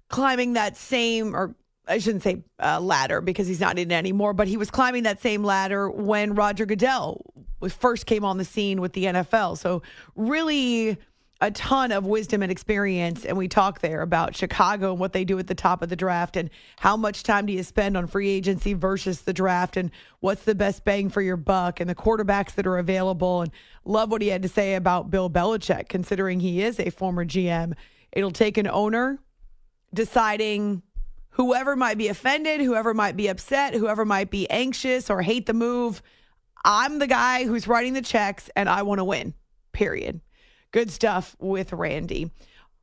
[0.09, 1.55] climbing that same, or
[1.87, 5.03] I shouldn't say uh, ladder because he's not in it anymore, but he was climbing
[5.03, 7.25] that same ladder when Roger Goodell
[7.69, 9.57] first came on the scene with the NFL.
[9.57, 9.81] So
[10.15, 10.97] really
[11.43, 13.25] a ton of wisdom and experience.
[13.25, 15.95] And we talk there about Chicago and what they do at the top of the
[15.97, 19.91] draft and how much time do you spend on free agency versus the draft and
[20.21, 23.41] what's the best bang for your buck and the quarterbacks that are available.
[23.41, 23.51] And
[23.83, 27.73] love what he had to say about Bill Belichick, considering he is a former GM.
[28.13, 29.19] It'll take an owner
[29.93, 30.81] deciding
[31.31, 35.53] whoever might be offended, whoever might be upset, whoever might be anxious or hate the
[35.53, 36.01] move.
[36.63, 39.33] I'm the guy who's writing the checks and I want to win.
[39.73, 40.21] Period.
[40.73, 42.31] Good stuff with Randy.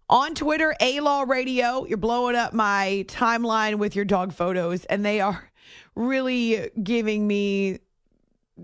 [0.08, 5.04] On Twitter, A Law Radio, you're blowing up my timeline with your dog photos, and
[5.04, 5.50] they are
[5.96, 7.80] really giving me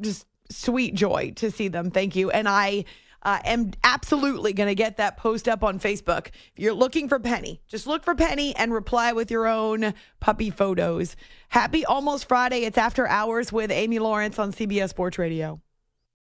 [0.00, 1.90] just sweet joy to see them.
[1.90, 2.30] Thank you.
[2.30, 2.84] And I
[3.24, 6.28] uh, am absolutely going to get that post up on Facebook.
[6.28, 10.50] If you're looking for Penny, just look for Penny and reply with your own puppy
[10.50, 11.16] photos.
[11.48, 12.60] Happy almost Friday.
[12.60, 15.60] It's after hours with Amy Lawrence on CBS Sports Radio.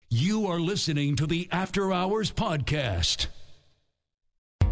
[0.09, 3.27] You are listening to the After Hours Podcast.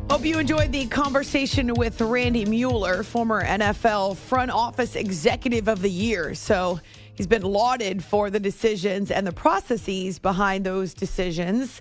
[0.10, 5.90] Hope you enjoyed the conversation with Randy Mueller, former NFL front office executive of the
[5.90, 6.36] year.
[6.36, 6.80] So
[7.22, 11.80] He's been lauded for the decisions and the processes behind those decisions.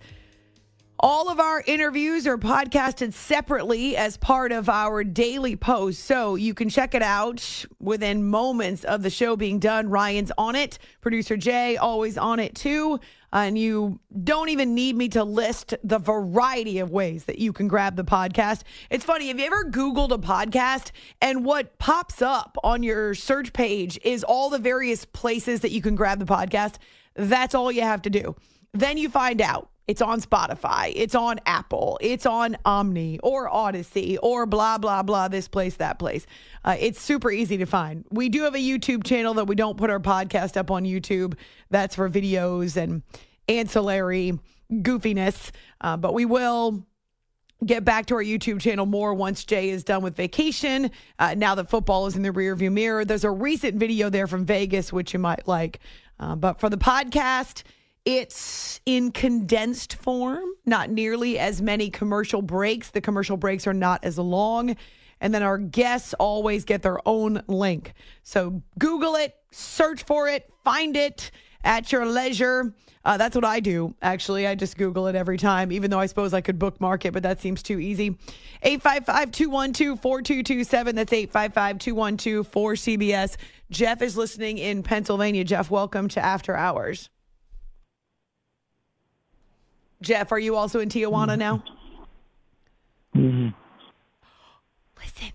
[0.98, 6.04] All of our interviews are podcasted separately as part of our daily post.
[6.04, 9.88] So you can check it out within moments of the show being done.
[9.88, 10.78] Ryan's on it.
[11.00, 13.00] Producer Jay always on it too.
[13.32, 17.68] And you don't even need me to list the variety of ways that you can
[17.68, 18.62] grab the podcast.
[18.90, 19.28] It's funny.
[19.28, 20.90] Have you ever Googled a podcast
[21.20, 25.80] and what pops up on your search page is all the various places that you
[25.80, 26.76] can grab the podcast?
[27.14, 28.34] That's all you have to do.
[28.72, 34.18] Then you find out it's on Spotify, it's on Apple, it's on Omni or Odyssey
[34.18, 36.26] or blah, blah, blah, this place, that place.
[36.64, 38.04] Uh, it's super easy to find.
[38.10, 41.34] We do have a YouTube channel that we don't put our podcast up on YouTube.
[41.70, 43.02] That's for videos and
[43.48, 44.38] ancillary
[44.70, 46.86] goofiness, uh, but we will
[47.64, 50.90] get back to our YouTube channel more once Jay is done with vacation.
[51.18, 54.44] Uh, now that football is in the rearview mirror, there's a recent video there from
[54.44, 55.80] Vegas, which you might like.
[56.18, 57.62] Uh, but for the podcast,
[58.04, 62.90] it's in condensed form, not nearly as many commercial breaks.
[62.90, 64.76] The commercial breaks are not as long.
[65.20, 67.92] And then our guests always get their own link.
[68.22, 71.30] So Google it, search for it, find it
[71.62, 72.74] at your leisure.
[73.04, 74.46] Uh, that's what I do, actually.
[74.46, 77.22] I just Google it every time, even though I suppose I could bookmark it, but
[77.22, 78.18] that seems too easy.
[78.62, 80.96] 855 212 4227.
[80.96, 83.36] That's 855 212 4CBS.
[83.70, 85.44] Jeff is listening in Pennsylvania.
[85.44, 87.08] Jeff, welcome to After Hours.
[90.02, 91.62] Jeff, are you also in Tijuana now?
[93.14, 93.48] Mm-hmm.
[94.98, 95.32] Listen.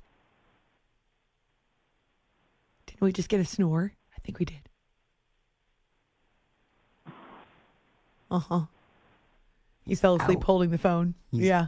[2.85, 3.93] Didn't we just get a snore?
[4.15, 4.69] I think we did.
[8.29, 8.61] Uh huh.
[9.85, 11.13] He fell asleep holding the phone.
[11.31, 11.67] yeah.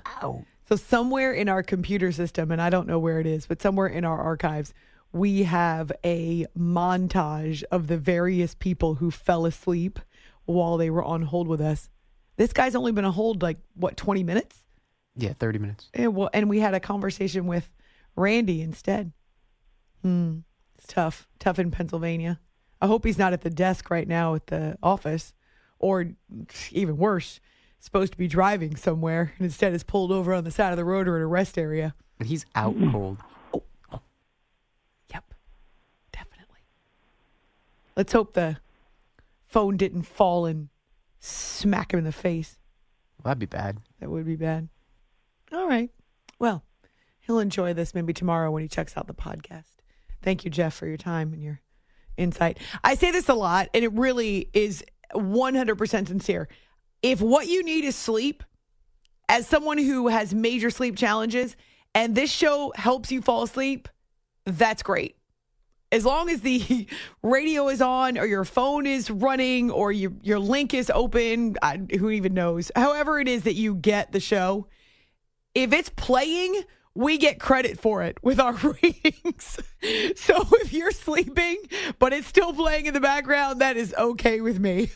[0.68, 3.88] So somewhere in our computer system, and I don't know where it is, but somewhere
[3.88, 4.74] in our archives,
[5.14, 10.00] we have a montage of the various people who fell asleep
[10.46, 11.90] while they were on hold with us.
[12.36, 14.66] This guy's only been on hold like what, 20 minutes?
[15.16, 15.90] Yeah, 30 minutes.
[15.94, 17.70] And, well, and we had a conversation with
[18.16, 19.14] Randy instead.
[20.02, 20.40] Hmm.
[20.88, 21.28] It's tough.
[21.38, 22.40] Tough in Pennsylvania.
[22.82, 25.34] I hope he's not at the desk right now at the office,
[25.80, 26.12] or
[26.72, 27.42] even worse,
[27.78, 30.86] supposed to be driving somewhere and instead is pulled over on the side of the
[30.86, 31.94] road or at a rest area.
[32.20, 32.92] And he's out mm-hmm.
[32.92, 33.18] cold.
[33.54, 34.00] Oh, oh.
[35.12, 35.34] Yep,
[36.14, 36.62] definitely.
[37.98, 38.58] Let's hope the
[39.46, 40.70] phone didn't fall and
[41.20, 42.60] smack him in the face.
[43.18, 43.80] Well, that'd be bad.
[44.00, 44.70] That would be bad.
[45.52, 45.90] All right.
[46.40, 46.64] Well,
[47.20, 49.78] he'll enjoy this maybe tomorrow when he checks out the podcast.
[50.22, 51.62] Thank you, Jeff, for your time and your
[52.18, 52.58] insight.
[52.84, 56.48] I say this a lot, and it really is 100% sincere.
[57.02, 58.44] If what you need is sleep,
[59.30, 61.56] as someone who has major sleep challenges,
[61.94, 63.88] and this show helps you fall asleep,
[64.46, 65.16] that's great.
[65.92, 66.88] As long as the
[67.24, 71.80] radio is on, or your phone is running, or your your link is open, I,
[72.00, 72.72] who even knows?
[72.76, 74.68] However, it is that you get the show,
[75.54, 76.64] if it's playing,
[76.98, 79.60] we get credit for it with our ratings.
[80.16, 81.58] so if you're sleeping,
[82.00, 84.90] but it's still playing in the background, that is okay with me.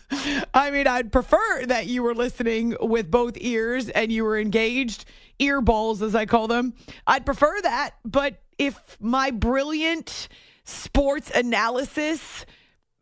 [0.54, 5.06] I mean, I'd prefer that you were listening with both ears and you were engaged,
[5.38, 6.74] ear balls, as I call them.
[7.06, 7.92] I'd prefer that.
[8.04, 10.28] But if my brilliant
[10.64, 12.48] sports analysis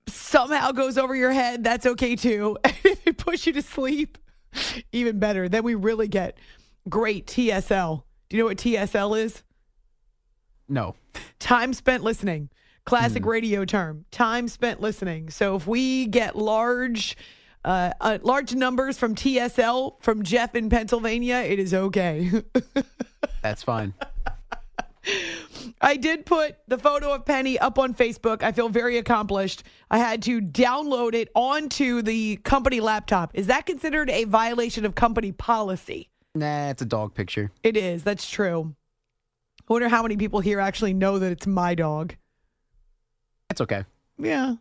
[0.08, 2.58] somehow goes over your head, that's okay too.
[2.66, 4.18] if it puts you to sleep,
[4.92, 5.48] even better.
[5.48, 6.38] Then we really get
[6.90, 8.04] great TSL.
[8.30, 9.44] Do you know what TSL is?
[10.68, 10.96] No.
[11.40, 12.50] Time spent listening.
[12.86, 14.06] Classic radio term.
[14.12, 15.30] Time spent listening.
[15.30, 17.18] So if we get large
[17.66, 22.32] uh, uh, large numbers from TSL from Jeff in Pennsylvania, it is okay.
[23.42, 23.94] That's fine.
[25.82, 28.44] I did put the photo of Penny up on Facebook.
[28.44, 29.64] I feel very accomplished.
[29.90, 33.32] I had to download it onto the company laptop.
[33.34, 36.09] Is that considered a violation of company policy?
[36.36, 37.52] Nah, it's a dog picture.
[37.64, 38.04] It is.
[38.04, 38.76] That's true.
[39.68, 42.16] I wonder how many people here actually know that it's my dog.
[43.50, 43.84] That's okay.
[44.18, 44.56] Yeah.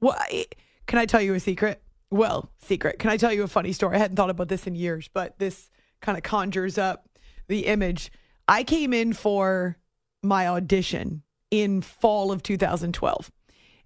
[0.00, 0.46] Well, I-
[0.86, 1.82] can I tell you a secret?
[2.10, 2.98] Well, secret.
[2.98, 3.96] Can I tell you a funny story?
[3.96, 7.08] I hadn't thought about this in years, but this kind of conjures up
[7.48, 8.10] the image.
[8.48, 9.78] I came in for
[10.22, 13.30] my audition in fall of 2012.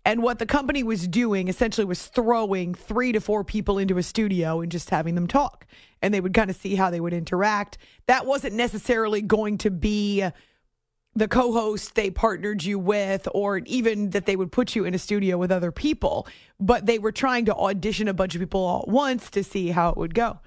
[0.07, 4.05] And what the company was doing essentially was throwing three to four people into a
[4.05, 5.67] studio and just having them talk.
[6.01, 7.77] And they would kind of see how they would interact.
[8.07, 10.25] That wasn't necessarily going to be
[11.17, 14.95] the co host they partnered you with, or even that they would put you in
[14.95, 16.29] a studio with other people.
[16.61, 19.71] But they were trying to audition a bunch of people all at once to see
[19.71, 20.39] how it would go.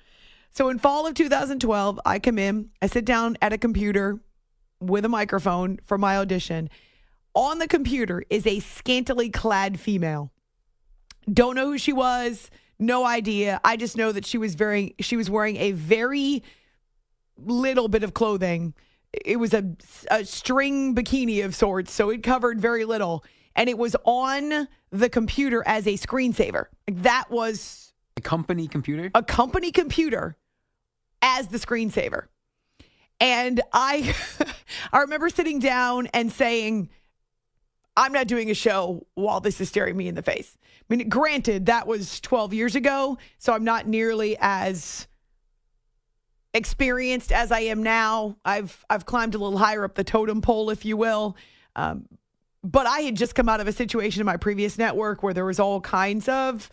[0.51, 4.21] So in fall of 2012, I come in, I sit down at a computer
[4.79, 6.69] with a microphone for my audition.
[7.35, 10.31] On the computer is a scantily clad female.
[11.31, 12.49] Don't know who she was.
[12.79, 13.59] No idea.
[13.63, 16.43] I just know that she was very she was wearing a very
[17.37, 18.73] little bit of clothing.
[19.13, 19.63] It was a,
[20.11, 23.23] a string bikini of sorts, so it covered very little.
[23.55, 26.65] And it was on the computer as a screensaver.
[26.87, 29.11] Like that was A company computer?
[29.13, 30.37] a company computer
[31.21, 32.25] as the screensaver.
[33.19, 34.15] And I
[34.93, 36.89] I remember sitting down and saying,
[37.99, 40.57] I'm not doing a show while this is staring me in the face.
[40.63, 45.05] I mean, granted, that was 12 years ago, so I'm not nearly as
[46.53, 48.37] experienced as I am now.
[48.45, 51.35] I've I've climbed a little higher up the totem pole, if you will.
[51.75, 52.05] Um,
[52.63, 55.45] but I had just come out of a situation in my previous network where there
[55.45, 56.71] was all kinds of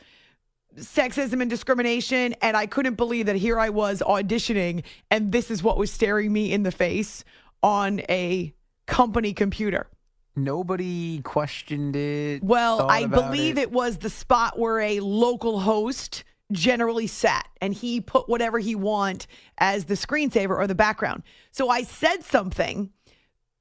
[0.76, 5.60] sexism and discrimination, and I couldn't believe that here I was auditioning, and this is
[5.60, 7.24] what was staring me in the face
[7.64, 8.54] on a
[8.86, 9.88] company computer.
[10.36, 12.42] Nobody questioned it.
[12.42, 13.72] Well, I believe it.
[13.72, 19.26] was the spot where a local host generally sat and he put whatever he want
[19.58, 21.22] as the screensaver or the background.
[21.50, 22.90] So I said something.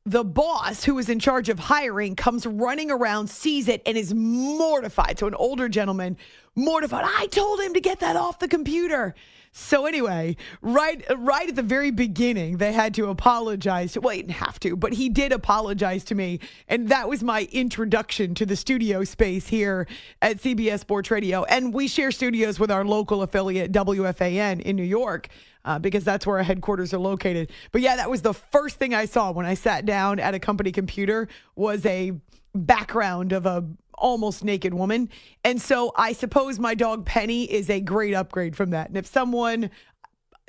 [0.07, 4.13] The boss who is in charge of hiring comes running around, sees it, and is
[4.13, 5.17] mortified.
[5.17, 6.17] So an older gentleman,
[6.55, 7.05] mortified.
[7.07, 9.15] I told him to get that off the computer.
[9.57, 13.93] So anyway, right right at the very beginning, they had to apologize.
[13.93, 17.23] To, well, he didn't have to, but he did apologize to me, and that was
[17.23, 19.87] my introduction to the studio space here
[20.21, 21.45] at CBS Sports Radio.
[21.45, 25.29] And we share studios with our local affiliate WFAN in New York.
[25.63, 27.51] Uh, because that's where our headquarters are located.
[27.71, 30.39] But yeah, that was the first thing I saw when I sat down at a
[30.39, 32.11] company computer was a
[32.53, 33.65] background of a
[33.97, 35.09] almost naked woman.
[35.43, 38.87] And so I suppose my dog Penny is a great upgrade from that.
[38.87, 39.69] And if someone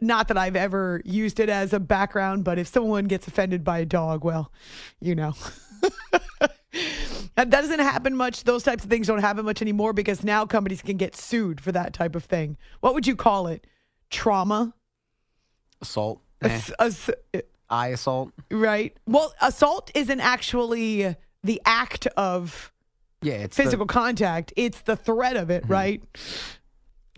[0.03, 3.79] not that I've ever used it as a background, but if someone gets offended by
[3.79, 4.53] a dog, well,
[5.01, 5.35] you know.
[7.37, 8.45] that doesn't happen much.
[8.45, 11.73] Those types of things don't happen much anymore because now companies can get sued for
[11.73, 12.57] that type of thing.
[12.81, 13.67] What would you call it?
[14.11, 14.75] Trauma?
[15.81, 16.21] Assault.
[16.43, 17.11] Ass- ass-
[17.69, 18.33] Eye assault.
[18.51, 18.97] right?
[19.07, 22.73] Well, assault isn't actually the act of
[23.23, 26.03] Yeah, it's the- physical contact, it's the threat of it, right?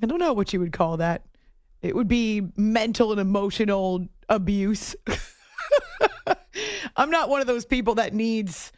[0.03, 1.25] I don't know what you would call that.
[1.83, 4.97] It would be mental and emotional abuse.
[6.97, 8.73] I'm not one of those people that needs,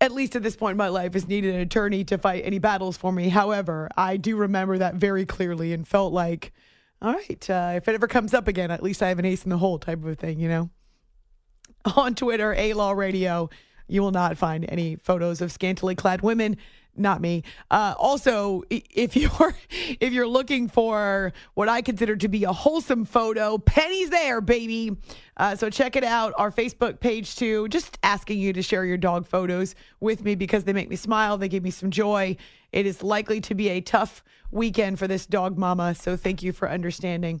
[0.00, 2.58] at least at this point in my life, has needed an attorney to fight any
[2.58, 3.28] battles for me.
[3.28, 6.52] However, I do remember that very clearly and felt like,
[7.00, 9.44] all right, uh, if it ever comes up again, at least I have an ace
[9.44, 10.70] in the hole type of a thing, you know?
[11.96, 13.48] On Twitter, A Law Radio,
[13.88, 16.56] you will not find any photos of scantily clad women.
[16.96, 17.44] Not me.
[17.70, 19.54] Uh, also, if you're
[20.00, 24.96] if you're looking for what I consider to be a wholesome photo, Penny's there, baby.
[25.36, 26.34] Uh, so check it out.
[26.36, 27.68] Our Facebook page too.
[27.68, 31.38] Just asking you to share your dog photos with me because they make me smile.
[31.38, 32.36] They give me some joy.
[32.72, 35.94] It is likely to be a tough weekend for this dog mama.
[35.94, 37.40] So thank you for understanding.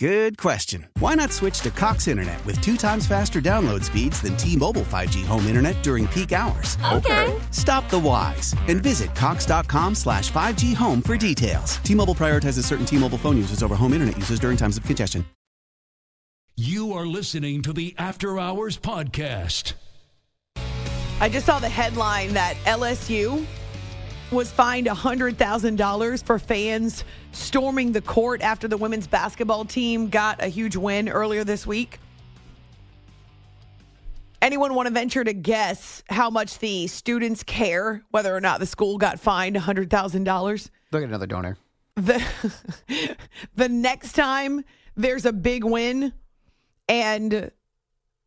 [0.00, 0.86] Good question.
[0.98, 5.26] Why not switch to Cox Internet with two times faster download speeds than T-Mobile 5G
[5.26, 6.78] home internet during peak hours?
[6.90, 7.38] Okay.
[7.50, 11.76] Stop the whys and visit cox.com slash 5G home for details.
[11.84, 15.22] T-Mobile prioritizes certain T-Mobile phone users over home internet users during times of congestion.
[16.56, 19.74] You are listening to the After Hours Podcast.
[21.20, 23.44] I just saw the headline that LSU
[24.30, 30.46] was fined $100,000 for fans storming the court after the women's basketball team got a
[30.46, 31.98] huge win earlier this week.
[34.40, 38.66] Anyone want to venture to guess how much the students care whether or not the
[38.66, 40.70] school got fined $100,000?
[40.92, 41.58] Look at another donor.
[41.96, 42.24] The,
[43.56, 44.64] the next time
[44.96, 46.12] there's a big win
[46.88, 47.50] and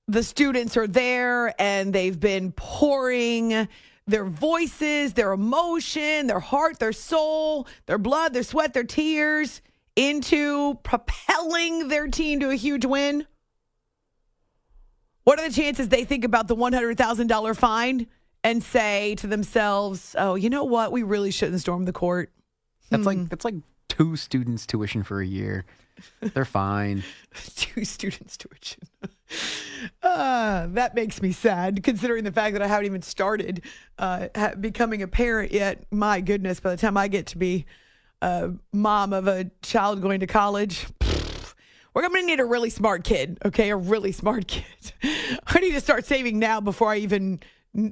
[0.08, 3.68] the students are there and they've been pouring
[4.06, 9.62] their voices, their emotion, their heart, their soul, their blood, their sweat, their tears
[9.96, 13.28] into propelling their team to a huge win.
[15.24, 18.08] What are the chances they think about the $100,000 fine
[18.44, 20.92] and say to themselves, oh, you know what?
[20.92, 22.32] We really shouldn't storm the court.
[22.90, 23.26] That's like hmm.
[23.26, 23.56] that's like
[23.88, 25.66] two students' tuition for a year.
[26.22, 27.04] They're fine.
[27.56, 28.82] Two students' tuition.
[30.02, 33.64] Uh, that makes me sad, considering the fact that I haven't even started
[33.98, 35.86] uh, ha- becoming a parent yet.
[35.92, 37.66] My goodness, by the time I get to be
[38.22, 40.88] a mom of a child going to college,
[41.94, 43.70] we're going to need a really smart kid, okay?
[43.70, 44.94] A really smart kid.
[45.46, 47.42] I need to start saving now before I even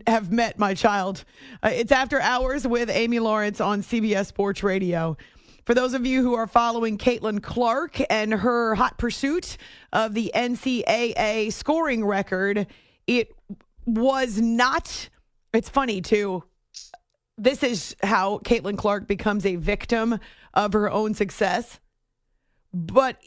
[0.05, 1.23] have met my child.
[1.63, 5.17] Uh, it's After Hours with Amy Lawrence on CBS Sports Radio.
[5.65, 9.57] For those of you who are following Caitlin Clark and her hot pursuit
[9.93, 12.65] of the NCAA scoring record,
[13.05, 13.31] it
[13.85, 15.09] was not,
[15.53, 16.43] it's funny too.
[17.37, 20.19] This is how Caitlin Clark becomes a victim
[20.53, 21.79] of her own success.
[22.73, 23.17] But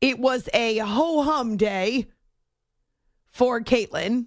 [0.00, 2.06] it was a ho hum day
[3.30, 4.26] for Caitlin,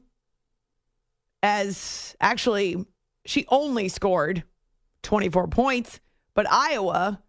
[1.43, 2.85] as actually
[3.25, 4.43] she only scored
[5.03, 5.99] 24 points,
[6.33, 7.21] but Iowa,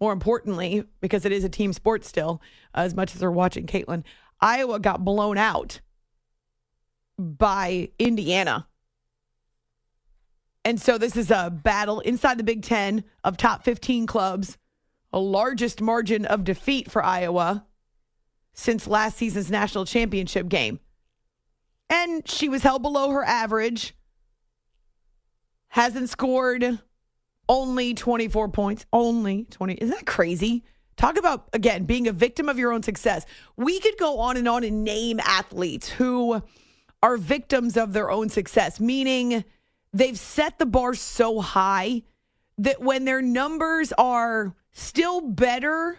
[0.00, 2.40] more importantly, because it is a team sport still,
[2.74, 4.04] as much as they're watching Caitlin,
[4.40, 5.80] Iowa got blown out
[7.18, 8.66] by Indiana.
[10.64, 14.58] And so this is a battle inside the Big Ten of top 15 clubs,
[15.12, 17.66] a largest margin of defeat for Iowa
[18.52, 20.80] since last season's national championship game.
[21.88, 23.94] And she was held below her average,
[25.68, 26.78] hasn't scored
[27.50, 29.74] only 24 points, only 20.
[29.74, 30.62] Isn't that crazy?
[30.96, 33.26] Talk about, again, being a victim of your own success.
[33.56, 36.42] We could go on and on and name athletes who
[37.02, 39.44] are victims of their own success, meaning
[39.92, 42.02] they've set the bar so high
[42.58, 45.98] that when their numbers are still better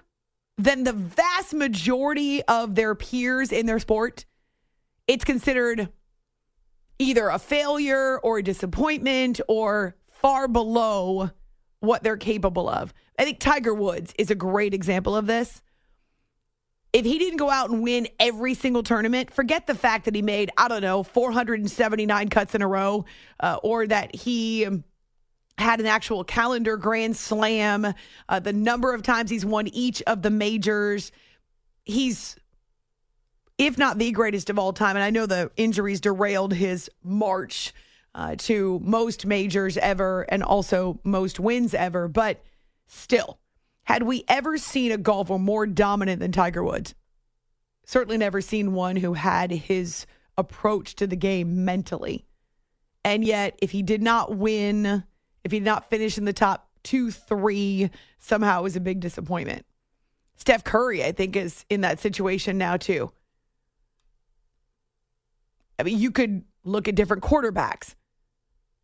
[0.58, 4.26] than the vast majority of their peers in their sport,
[5.06, 5.90] it's considered
[6.98, 11.32] either a failure or a disappointment or far below
[11.82, 12.94] what they're capable of.
[13.20, 15.62] I think Tiger Woods is a great example of this.
[16.94, 20.22] If he didn't go out and win every single tournament, forget the fact that he
[20.22, 23.06] made, I don't know, 479 cuts in a row,
[23.40, 24.68] uh, or that he
[25.58, 27.94] had an actual calendar grand slam,
[28.30, 31.12] uh, the number of times he's won each of the majors.
[31.84, 32.36] He's,
[33.58, 37.74] if not the greatest of all time, and I know the injuries derailed his march
[38.14, 42.44] uh, to most majors ever and also most wins ever, but
[42.88, 43.40] still,
[43.84, 46.94] had we ever seen a golfer more dominant than Tiger Woods?
[47.86, 50.06] Certainly never seen one who had his
[50.38, 52.26] approach to the game mentally.
[53.04, 55.04] And yet, if he did not win,
[55.44, 57.90] if he did not finish in the top two, three,
[58.20, 59.66] somehow it was a big disappointment.
[60.36, 63.12] Steph Curry, I think, is in that situation now, too.
[65.80, 67.96] I mean, you could look at different quarterbacks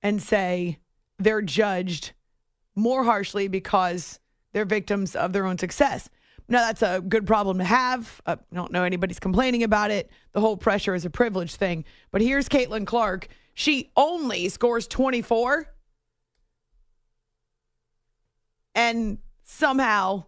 [0.08, 0.80] and say
[1.20, 2.14] they're judged
[2.76, 4.22] more harshly because
[4.54, 6.10] they're victims of their own success.
[6.48, 8.22] Now, that's a good problem to have.
[8.26, 10.10] Uh, I don't know anybody's complaining about it.
[10.32, 11.84] The whole pressure is a privilege thing.
[12.12, 13.28] But here's Caitlin Clark.
[13.54, 15.68] She only scores 24.
[18.76, 20.24] And somehow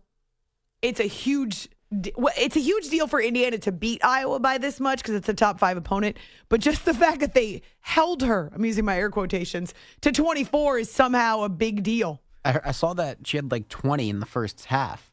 [0.82, 5.00] it's a huge it's a huge deal for Indiana to beat Iowa by this much
[5.00, 6.18] because it's a top five opponent.
[6.48, 10.80] But just the fact that they held her, I'm using my air quotations, to 24
[10.80, 12.22] is somehow a big deal.
[12.46, 15.12] I, I saw that she had like 20 in the first half,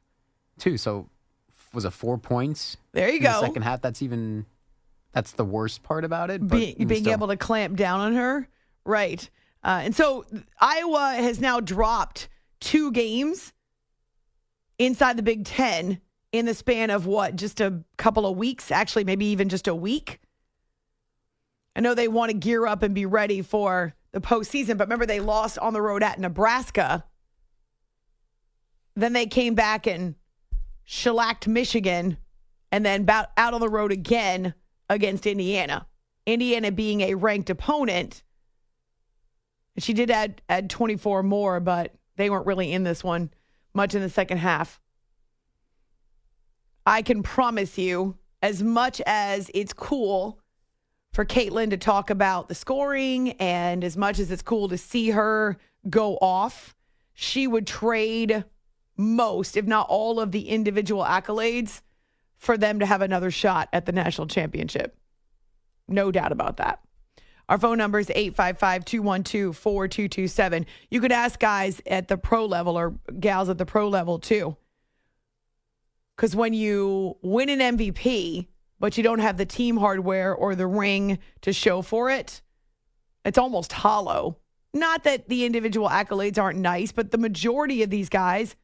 [0.58, 0.76] too.
[0.76, 1.08] So
[1.72, 2.76] was it four points?
[2.92, 3.40] There you in go.
[3.40, 3.80] The second half.
[3.80, 4.44] That's even
[5.12, 6.46] that's the worst part about it.
[6.46, 7.12] But Be, being still.
[7.14, 8.48] able to clamp down on her.
[8.84, 9.28] Right.
[9.64, 10.26] Uh, and so
[10.60, 12.28] Iowa has now dropped
[12.60, 13.52] two games
[14.78, 16.00] inside the Big Ten
[16.38, 19.74] in the span of what, just a couple of weeks, actually, maybe even just a
[19.74, 20.20] week.
[21.74, 25.06] I know they want to gear up and be ready for the postseason, but remember
[25.06, 27.04] they lost on the road at Nebraska.
[28.94, 30.14] Then they came back and
[30.84, 32.16] shellacked Michigan
[32.72, 34.54] and then out on the road again
[34.88, 35.86] against Indiana.
[36.24, 38.22] Indiana being a ranked opponent.
[39.78, 43.30] She did add add 24 more, but they weren't really in this one
[43.74, 44.80] much in the second half.
[46.86, 50.40] I can promise you, as much as it's cool
[51.16, 53.32] for Caitlin to talk about the scoring.
[53.32, 55.56] And as much as it's cool to see her
[55.88, 56.76] go off,
[57.14, 58.44] she would trade
[58.98, 61.80] most, if not all, of the individual accolades
[62.36, 64.94] for them to have another shot at the national championship.
[65.88, 66.80] No doubt about that.
[67.48, 70.66] Our phone number is 855 212 4227.
[70.90, 74.56] You could ask guys at the pro level or gals at the pro level too.
[76.16, 78.46] Because when you win an MVP,
[78.80, 82.40] but you don't have the team hardware or the ring to show for it,
[83.24, 84.38] it's almost hollow.
[84.72, 88.56] Not that the individual accolades aren't nice, but the majority of these guys,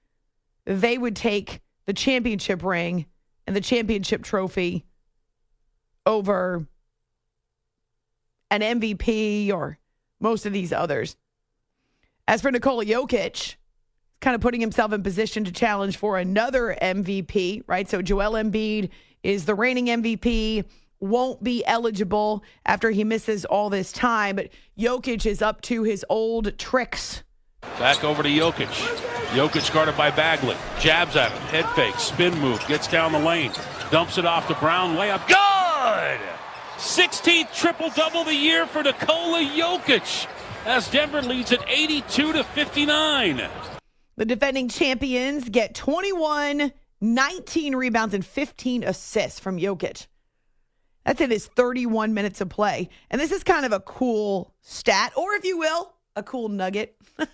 [0.64, 3.06] they would take the championship ring
[3.46, 4.86] and the championship trophy
[6.06, 6.66] over
[8.50, 9.78] an MVP or
[10.20, 11.16] most of these others.
[12.28, 13.56] As for Nikola Jokic,
[14.22, 17.88] kind of putting himself in position to challenge for another MVP, right?
[17.90, 18.88] So Joel Embiid
[19.22, 20.64] is the reigning MVP,
[21.00, 24.48] won't be eligible after he misses all this time, but
[24.78, 27.22] Jokic is up to his old tricks.
[27.78, 28.68] Back over to Jokic.
[29.34, 30.56] Jokic guarded by Bagley.
[30.78, 31.42] Jabs at him.
[31.42, 31.94] Head fake.
[31.96, 32.64] Spin move.
[32.66, 33.52] Gets down the lane.
[33.90, 34.96] Dumps it off to Brown.
[34.96, 35.26] Layup.
[35.26, 36.20] Good!
[36.76, 40.26] 16th triple double the year for Nikola Jokic
[40.66, 43.48] as Denver leads at 82 to 59.
[44.16, 50.06] The defending champions get 21, 19 rebounds, and 15 assists from Jokic.
[51.04, 52.88] That's in his 31 minutes of play.
[53.10, 56.96] And this is kind of a cool stat, or if you will, a cool nugget.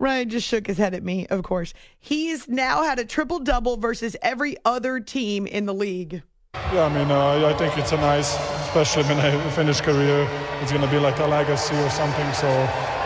[0.00, 1.74] Ryan just shook his head at me, of course.
[1.98, 6.22] He's now had a triple double versus every other team in the league.
[6.54, 8.36] Yeah, I mean, uh, I think it's a nice,
[8.68, 10.28] especially when I finish career,
[10.60, 12.32] it's to be like a legacy or something.
[12.34, 12.48] So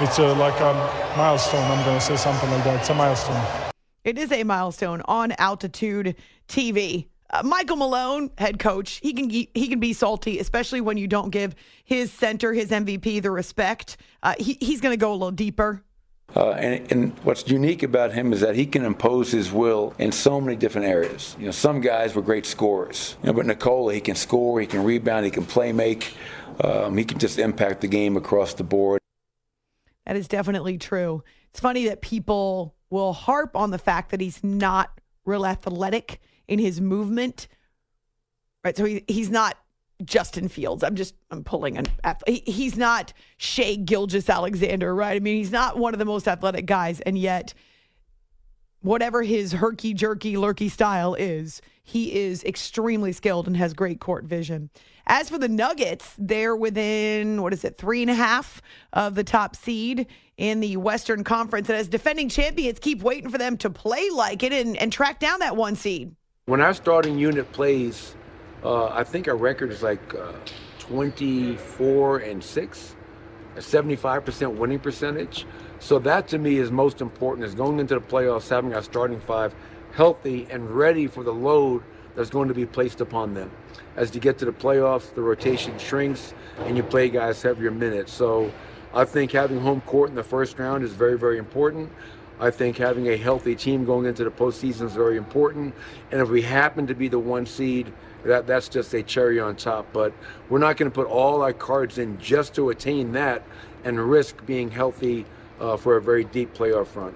[0.00, 0.74] it's a, like a
[1.16, 1.62] milestone.
[1.70, 2.80] I'm to say something like that.
[2.80, 3.40] It's a milestone.
[4.02, 6.16] It is a milestone on Altitude
[6.48, 7.06] TV.
[7.30, 11.30] Uh, Michael Malone, head coach, he can he can be salty, especially when you don't
[11.30, 11.54] give
[11.84, 13.96] his center, his MVP, the respect.
[14.22, 15.84] Uh, he, he's going to go a little deeper.
[16.34, 20.10] Uh, and, and, what's unique about him is that he can impose his will in
[20.10, 21.36] so many different areas.
[21.38, 24.66] You know, some guys were great scorers, you know, but Nikola, he can score, he
[24.66, 26.16] can rebound, he can play make,
[26.64, 29.00] um, he can just impact the game across the board.
[30.06, 31.22] That is definitely true.
[31.50, 36.18] It's funny that people will harp on the fact that he's not real athletic
[36.48, 37.46] in his movement.
[38.64, 39.58] Right, so he, he's not
[40.04, 40.82] Justin Fields.
[40.82, 41.86] I'm just I'm pulling an
[42.26, 45.16] he's not Shai Gilgeous-Alexander, right?
[45.16, 47.54] I mean, he's not one of the most athletic guys, and yet
[48.80, 54.24] whatever his herky jerky lurky style is, he is extremely skilled and has great court
[54.24, 54.70] vision.
[55.06, 59.24] As for the Nuggets, they're within what is it, three and a half of the
[59.24, 63.70] top seed in the Western Conference, and as defending champions, keep waiting for them to
[63.70, 66.14] play like it and, and track down that one seed.
[66.46, 68.16] When our starting unit plays
[68.64, 70.32] uh, I think our record is like uh,
[70.78, 72.96] 24 and 6,
[73.56, 75.46] a 75% winning percentage.
[75.78, 79.20] So that to me is most important is going into the playoffs, having our starting
[79.20, 79.54] five
[79.92, 81.82] healthy and ready for the load
[82.14, 83.50] that's going to be placed upon them.
[83.96, 88.12] As you get to the playoffs, the rotation shrinks and you play guys heavier minutes.
[88.12, 88.52] So
[88.94, 91.90] I think having home court in the first round is very, very important.
[92.40, 95.74] I think having a healthy team going into the postseason is very important.
[96.10, 97.92] And if we happen to be the one seed,
[98.24, 99.86] that that's just a cherry on top.
[99.92, 100.12] But
[100.48, 103.42] we're not going to put all our cards in just to attain that
[103.84, 105.26] and risk being healthy
[105.60, 107.14] uh, for a very deep playoff run.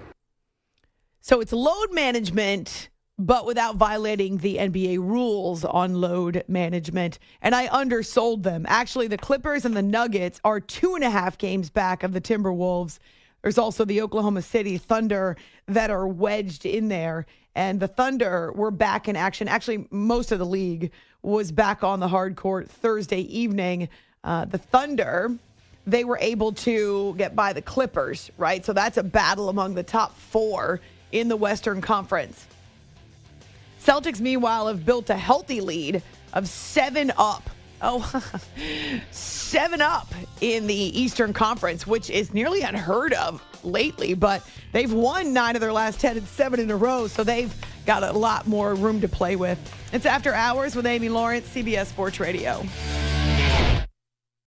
[1.21, 2.89] So it's load management,
[3.19, 7.19] but without violating the NBA rules on load management.
[7.41, 8.65] And I undersold them.
[8.69, 12.21] Actually, the Clippers and the Nuggets are two and a half games back of the
[12.21, 12.99] Timberwolves.
[13.47, 15.37] There's also the Oklahoma City Thunder
[15.67, 17.25] that are wedged in there
[17.55, 19.47] and the Thunder were back in action.
[19.47, 20.91] Actually, most of the league
[21.21, 23.87] was back on the hard court Thursday evening.
[24.21, 25.31] Uh, the Thunder,
[25.85, 28.65] they were able to get by the Clippers, right?
[28.65, 30.81] So that's a battle among the top four
[31.13, 32.45] in the Western Conference.
[33.81, 37.49] Celtics, meanwhile, have built a healthy lead of seven up.
[37.81, 38.23] Oh,
[39.11, 45.33] seven up in the Eastern Conference, which is nearly unheard of lately, but they've won
[45.33, 47.53] nine of their last 10 and seven in a row, so they've
[47.85, 49.59] got a lot more room to play with.
[49.93, 52.63] It's After Hours with Amy Lawrence, CBS Sports Radio.